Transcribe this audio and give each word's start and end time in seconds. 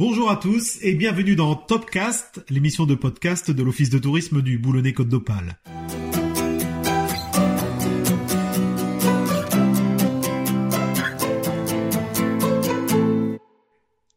Bonjour 0.00 0.30
à 0.30 0.36
tous 0.36 0.78
et 0.80 0.94
bienvenue 0.94 1.36
dans 1.36 1.54
Topcast, 1.54 2.42
l'émission 2.48 2.86
de 2.86 2.94
podcast 2.94 3.50
de 3.50 3.62
l'Office 3.62 3.90
de 3.90 3.98
tourisme 3.98 4.40
du 4.40 4.56
Boulonnais-Côte 4.56 5.10
d'Opale. 5.10 5.58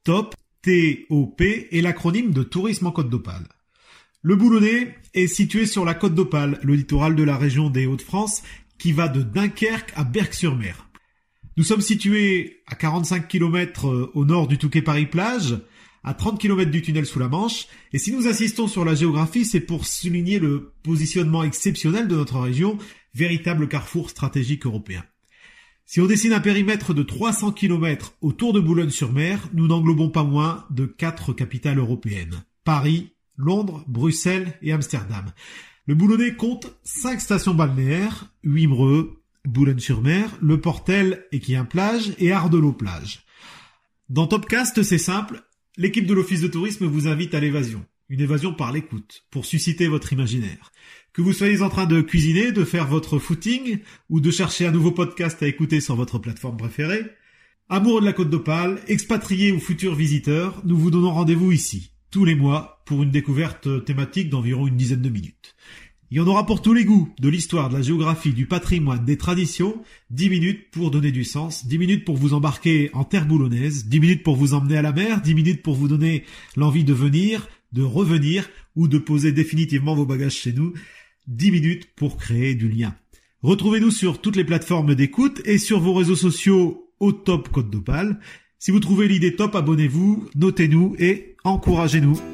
Top, 0.06 0.36
T-O-P 0.62 1.68
est 1.78 1.82
l'acronyme 1.82 2.32
de 2.32 2.44
Tourisme 2.44 2.88
en 2.88 2.92
Côte 2.94 3.10
d'Opale. 3.10 3.50
Le 4.22 4.38
Boulonnais 4.38 4.96
est 5.14 5.28
situé 5.28 5.66
sur 5.66 5.84
la 5.84 5.96
Côte 5.96 6.16
d'Opale, 6.16 6.60
le 6.64 6.76
littoral 6.76 7.14
de 7.14 7.24
la 7.24 7.36
région 7.36 7.70
des 7.70 7.88
Hauts-de-France, 7.88 8.42
qui 8.78 8.94
va 8.94 9.10
de 9.10 9.22
Dunkerque 9.22 9.92
à 9.98 10.06
Berck-sur-Mer. 10.06 10.88
Nous 11.56 11.64
sommes 11.64 11.82
situés 11.82 12.64
à 12.66 12.76
45 12.76 13.28
km 13.28 13.88
euh, 13.88 14.12
au 14.16 14.26
nord 14.26 14.48
du 14.48 14.58
Touquet-Paris-Plage, 14.58 15.60
à 16.04 16.14
30 16.14 16.40
km 16.40 16.72
du 16.72 16.82
tunnel 16.82 17.06
sous 17.06 17.20
la 17.20 17.28
Manche, 17.28 17.68
et 17.94 18.00
si 18.00 18.12
nous 18.12 18.28
insistons 18.28 18.68
sur 18.68 18.84
la 18.84 18.96
géographie, 18.96 19.46
c'est 19.46 19.60
pour 19.60 19.86
souligner 19.86 20.40
le 20.40 20.74
positionnement 20.82 21.44
exceptionnel 21.44 22.08
de 22.08 22.16
notre 22.16 22.40
région, 22.40 22.78
véritable 23.14 23.68
carrefour 23.68 24.10
stratégique 24.10 24.66
européen. 24.66 25.04
Si 25.86 26.02
on 26.02 26.08
dessine 26.08 26.34
un 26.34 26.40
périmètre 26.40 26.94
de 26.94 27.04
300 27.04 27.52
km 27.52 28.16
autour 28.22 28.54
de 28.54 28.60
Boulogne-sur-Mer, 28.60 29.50
nous 29.54 29.68
n'englobons 29.68 30.10
pas 30.10 30.24
moins 30.24 30.66
de 30.72 30.86
quatre 30.86 31.34
capitales 31.34 31.78
européennes. 31.78 32.44
Paris, 32.64 33.12
Londres, 33.38 33.84
Bruxelles 33.88 34.58
et 34.62 34.72
Amsterdam. 34.72 35.26
Le 35.86 35.94
Boulonnais 35.96 36.36
compte 36.36 36.74
cinq 36.84 37.22
stations 37.22 37.54
balnéaires, 37.54 38.34
Huimreux, 38.44 39.23
Boulogne-sur-Mer, 39.46 40.38
Le 40.42 40.62
Portel, 40.62 41.26
Équien-Plage 41.32 42.14
et 42.18 42.32
Ardelot-Plage. 42.32 43.26
Dans 44.10 44.26
Topcast, 44.26 44.84
c'est 44.84 44.98
simple, 44.98 45.44
l'équipe 45.76 46.06
de 46.06 46.14
l'Office 46.14 46.42
de 46.42 46.48
tourisme 46.48 46.86
vous 46.86 47.08
invite 47.08 47.34
à 47.34 47.42
l'évasion. 47.42 47.86
Une 48.08 48.22
évasion 48.22 48.54
par 48.54 48.72
l'écoute, 48.72 49.26
pour 49.32 49.46
susciter 49.46 49.88
votre 49.88 50.14
imaginaire. 50.14 50.72
Que 51.12 51.22
vous 51.22 51.34
soyez 51.34 51.62
en 51.62 51.70
train 51.70 51.86
de 51.86 52.02
cuisiner, 52.02 52.52
de 52.52 52.64
faire 52.64 52.88
votre 52.88 53.20
footing, 53.20 53.80
ou 54.10 54.22
de 54.22 54.32
chercher 54.32 54.66
un 54.66 54.72
nouveau 54.72 54.92
podcast 54.92 55.44
à 55.44 55.48
écouter 55.48 55.82
sur 55.82 55.96
votre 55.96 56.20
plateforme 56.20 56.58
préférée, 56.58 57.04
amoureux 57.70 58.02
de 58.02 58.06
la 58.06 58.14
Côte 58.14 58.30
d'Opale, 58.30 58.82
expatriés 58.88 59.52
ou 59.52 59.60
futurs 59.60 59.96
visiteurs, 59.96 60.62
nous 60.64 60.78
vous 60.78 60.92
donnons 60.92 61.12
rendez-vous 61.12 61.52
ici, 61.52 61.92
tous 62.12 62.24
les 62.24 62.36
mois, 62.36 62.84
pour 62.86 63.04
une 63.04 63.12
découverte 63.12 63.84
thématique 63.84 64.30
d'environ 64.30 64.68
une 64.68 64.78
dizaine 64.78 65.02
de 65.02 65.10
minutes. 65.10 65.56
Il 66.14 66.18
y 66.18 66.20
en 66.20 66.28
aura 66.28 66.46
pour 66.46 66.62
tous 66.62 66.76
les 66.76 66.86
goûts, 66.86 67.10
de 67.20 67.28
l'histoire, 67.28 67.70
de 67.70 67.74
la 67.74 67.82
géographie, 67.82 68.34
du 68.34 68.46
patrimoine, 68.46 69.04
des 69.04 69.18
traditions, 69.18 69.82
10 70.12 70.30
minutes 70.30 70.70
pour 70.70 70.92
donner 70.92 71.12
du 71.12 71.24
sens, 71.24 71.66
10 71.66 71.80
minutes 71.80 72.06
pour 72.06 72.18
vous 72.18 72.36
embarquer 72.36 72.92
en 72.94 73.04
terre 73.04 73.26
boulonnaise, 73.26 73.88
10 73.88 74.00
minutes 74.00 74.22
pour 74.22 74.36
vous 74.36 74.54
emmener 74.54 74.78
à 74.78 74.84
la 74.84 74.92
mer, 74.92 75.22
10 75.22 75.34
minutes 75.34 75.64
pour 75.64 75.74
vous 75.74 75.88
donner 75.88 76.24
l'envie 76.56 76.84
de 76.84 76.94
venir, 76.94 77.48
de 77.72 77.82
revenir 77.82 78.48
ou 78.76 78.88
de 78.88 79.00
poser 79.00 79.32
définitivement 79.32 79.96
vos 79.96 80.06
bagages 80.06 80.36
chez 80.36 80.54
nous, 80.54 80.74
10 81.30 81.50
minutes 81.50 81.90
pour 81.96 82.18
créer 82.18 82.54
du 82.54 82.70
lien. 82.70 82.94
Retrouvez-nous 83.42 83.90
sur 83.90 84.22
toutes 84.22 84.36
les 84.36 84.46
plateformes 84.46 84.94
d'écoute 84.94 85.42
et 85.46 85.58
sur 85.58 85.80
vos 85.80 85.96
réseaux 85.96 86.16
sociaux 86.16 86.92
au 87.00 87.12
top 87.12 87.50
Côte 87.50 87.72
d'Opale. 87.72 88.20
Si 88.60 88.70
vous 88.70 88.80
trouvez 88.80 89.08
l'idée 89.08 89.36
top, 89.36 89.56
abonnez-vous, 89.56 90.30
notez-nous 90.36 90.96
et 91.00 91.38
encouragez-nous. 91.44 92.33